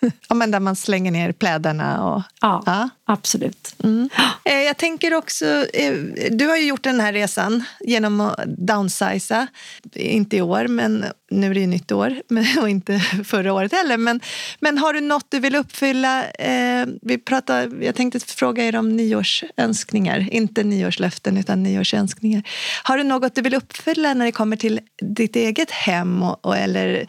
[0.28, 2.22] Ja, men där man slänger ner plädarna och...
[2.40, 2.88] Ja, Ja.
[3.06, 3.74] absolut.
[3.84, 4.08] Mm.
[4.44, 5.92] Eh, Jag tänker också, eh,
[6.30, 9.46] du har ju gjort den här resan genom att downsiza.
[9.94, 12.20] Inte i år, men nu är det ju nytt år
[12.60, 13.96] och inte förra året heller.
[13.96, 14.20] Men,
[14.60, 16.24] men har du något du vill uppfylla?
[16.30, 20.28] Eh, vi pratar, jag tänkte fråga er om nyårsönskningar.
[20.30, 22.42] Inte nyårslöften, utan nyårsönskningar.
[22.82, 27.06] Har du något du vill uppfylla när det kommer till ditt eget hem och, eller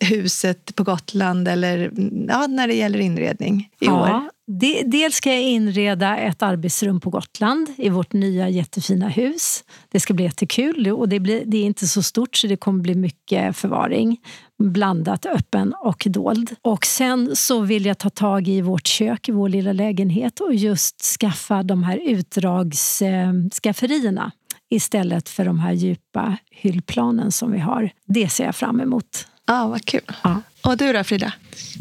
[0.00, 1.90] huset på Gotland eller
[2.28, 4.08] ja, när det gäller inredning i år?
[4.08, 9.64] Ja, det, dels ska jag inreda ett arbetsrum på Gotland i vårt nya jättefina hus.
[9.88, 12.80] Det ska bli jättekul och det, blir, det är inte så stort så det kommer
[12.80, 14.20] bli mycket förvaring.
[14.58, 16.56] Blandat öppen och dold.
[16.62, 20.54] Och sen så vill jag ta tag i vårt kök i vår lilla lägenhet och
[20.54, 24.32] just skaffa de här utdragsskafferierna
[24.70, 27.90] istället för de här djupa hyllplanen som vi har.
[28.06, 29.26] Det ser jag fram emot.
[29.46, 30.00] Ja, vad kul.
[30.24, 30.40] Ja.
[30.66, 31.32] Och du då, Frida?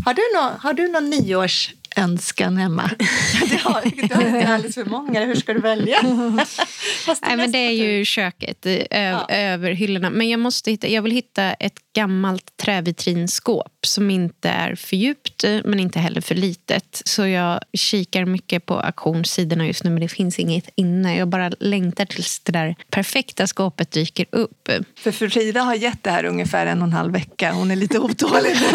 [0.06, 2.82] Har du, nå, har du någon nyårsönskan hemma?
[3.64, 5.26] Har, du har inte alldeles för många.
[5.26, 6.02] Hur ska du välja?
[7.22, 10.10] Nej, men det är ju köket eh, ö- över hyllorna.
[10.10, 15.44] Men jag, måste hitta, jag vill hitta ett gammalt trävitrinskåp som inte är för djupt
[15.44, 17.02] eh, men inte heller för litet.
[17.06, 21.18] Så jag kikar mycket på auktionssidorna just nu men det finns inget inne.
[21.18, 24.70] Jag bara längtar tills det där perfekta skåpet dyker upp.
[25.00, 27.52] För Frida har gett det här ungefär en och en halv vecka.
[27.52, 28.56] Hon är lite otålig.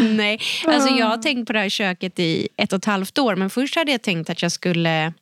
[0.00, 3.36] Nej, alltså jag har tänkt på det här köket i ett och ett halvt år.
[3.36, 5.12] Men först hade jag tänkt att jag skulle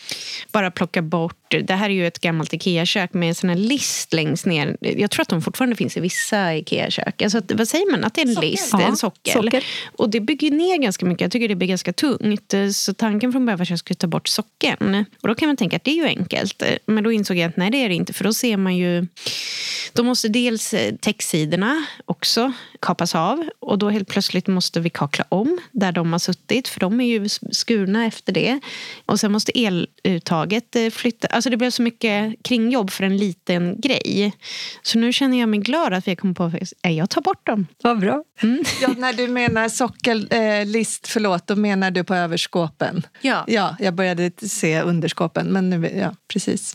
[0.53, 1.55] bara plocka bort...
[1.65, 4.77] Det här är ju ett gammalt Ikea-kök med en sån här list längst ner.
[4.81, 7.23] Jag tror att de fortfarande finns i vissa Ikea-kök.
[7.23, 8.05] Alltså, att- vad säger man?
[8.05, 9.33] Att det är en list, Ja, en sockel.
[9.33, 9.65] socker.
[9.97, 11.21] Och det bygger ner ganska mycket.
[11.21, 12.55] Jag tycker det blir ganska tungt.
[12.75, 15.05] Så tanken från början var att jag skulle ta bort sockeln.
[15.21, 16.63] Och då kan man tänka att det är ju enkelt.
[16.87, 18.13] Men då insåg jag att nej, det är det inte.
[18.13, 19.07] För då ser man ju...
[19.93, 23.49] Då måste dels eh, textsidorna också kapas av.
[23.59, 26.69] Och då helt plötsligt måste vi kakla om där de har suttit.
[26.69, 28.61] För de är ju skurna efter det.
[29.07, 31.27] Och sen måste eluttaget eh, flytta.
[31.27, 34.33] Alltså det blev så mycket kringjobb för en liten grej.
[34.83, 37.66] Så nu känner jag mig glad att vi kommit på att jag tar bort dem.
[37.83, 38.25] Vad bra.
[38.83, 43.07] Ja, när du menar sockellist, eh, förlåt, då menar du på överskåpen.
[43.21, 43.45] Ja.
[43.47, 46.75] Ja, jag började se underskåpen, men nu, ja, precis.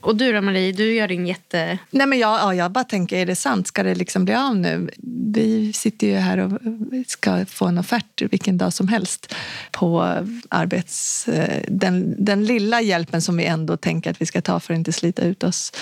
[0.00, 1.78] Och du då Marie, du gör din jätte...
[1.90, 3.66] Nej, men jag, ja, jag bara tänker, är det sant?
[3.66, 4.90] Ska det liksom bli av nu?
[5.34, 6.60] Vi sitter ju här och
[7.06, 9.34] ska få en offert vilken dag som helst
[9.70, 10.16] på
[10.48, 11.28] arbets...
[11.28, 14.78] Eh, den, den lilla hjälpen som vi ändå tänker att vi ska ta för att
[14.78, 15.72] inte slita ut oss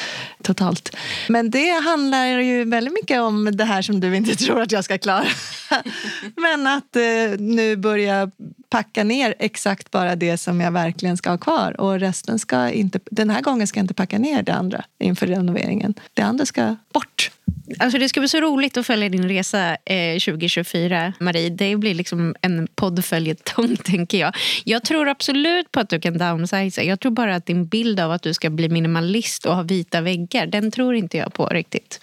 [0.42, 0.96] totalt.
[1.28, 4.84] Men det handlar ju väldigt mycket om det här som du inte tror att jag
[4.84, 5.26] ska klara.
[6.36, 7.02] Men att eh,
[7.38, 8.30] nu börja
[8.70, 11.80] packa ner exakt bara det som jag verkligen ska ha kvar.
[11.80, 15.26] Och resten ska inte, den här gången ska jag inte packa ner det andra inför
[15.26, 15.94] renoveringen.
[16.14, 17.30] Det andra ska bort.
[17.78, 21.50] Alltså det ska bli så roligt att följa din resa eh, 2024, Marie.
[21.50, 24.36] Det blir liksom en poddföljetong, tänker jag.
[24.64, 26.82] Jag tror absolut på att du kan downsiza.
[26.82, 30.00] Jag tror bara att din bild av att du ska bli minimalist och ha vita
[30.00, 32.00] väggar, den tror inte jag på riktigt.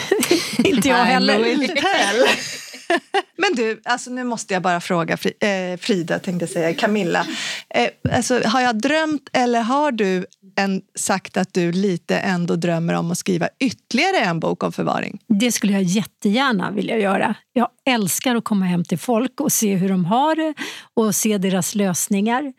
[0.58, 1.38] inte jag heller.
[3.36, 7.26] Men du, alltså nu måste jag bara fråga eh, Frida, tänkte jag säga, Camilla.
[7.70, 12.94] Eh, alltså, har jag drömt eller har du en, sagt att du lite ändå drömmer
[12.94, 15.18] om att skriva ytterligare en bok om förvaring?
[15.28, 17.34] Det skulle jag jättegärna vilja göra.
[17.52, 20.54] Jag älskar att komma hem till folk och se hur de har det
[20.94, 22.52] och se deras lösningar.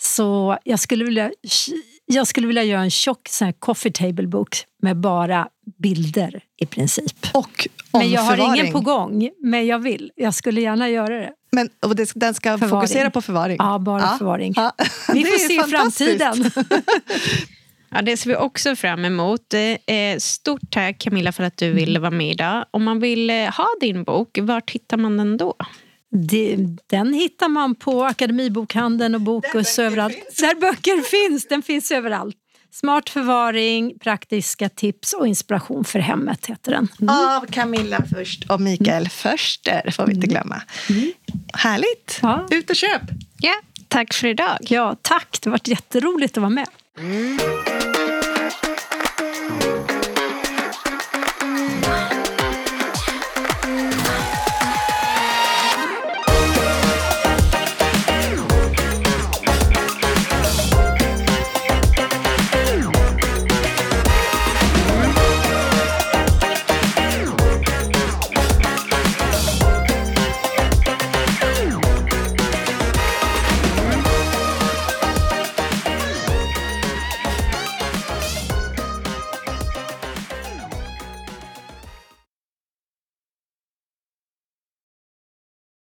[0.00, 1.30] Så jag skulle vilja,
[2.06, 5.48] jag skulle vilja göra en tjock sån här coffee table bok med bara
[5.78, 7.26] bilder i princip.
[7.34, 10.12] Och Men jag har ingen på gång, men jag vill.
[10.16, 11.30] Jag skulle gärna göra det.
[11.52, 12.70] Men och det, den ska Förvaring.
[12.70, 13.56] fokusera på förvaring?
[13.58, 14.52] Ja, bara förvaring.
[14.56, 14.72] Ja.
[15.12, 16.50] Vi Det får se i framtiden.
[17.96, 19.54] Ja, det ser vi också fram emot.
[19.54, 22.64] Eh, Stort tack Camilla för att du ville vara med idag.
[22.70, 25.54] Om man vill eh, ha din bok, var hittar man den då?
[26.90, 30.16] Den hittar man på Akademibokhandeln och Bokus överallt.
[30.40, 31.48] Där böcker finns.
[31.48, 32.36] Den finns överallt.
[32.74, 37.10] Smart förvaring, praktiska tips och inspiration för hemmet heter den.
[37.10, 40.62] Av Camilla först och Mikael Förster, får vi inte glömma.
[41.54, 42.18] Härligt!
[42.22, 42.48] Ja.
[42.50, 43.02] Ut och köp!
[43.38, 43.54] Ja,
[43.88, 44.58] tack för idag.
[44.60, 45.38] Ja, tack.
[45.42, 46.68] Det har varit jätteroligt att vara med.
[46.98, 47.38] Mm.